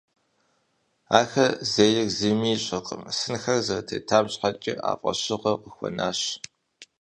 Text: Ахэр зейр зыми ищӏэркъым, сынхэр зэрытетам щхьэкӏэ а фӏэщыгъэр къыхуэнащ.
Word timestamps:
Ахэр 1.19 1.51
зейр 1.73 1.97
зыми 2.17 2.49
ищӏэркъым, 2.55 3.03
сынхэр 3.17 3.59
зэрытетам 3.65 4.25
щхьэкӏэ 4.31 4.73
а 4.89 4.91
фӏэщыгъэр 4.99 5.59
къыхуэнащ. 5.61 6.19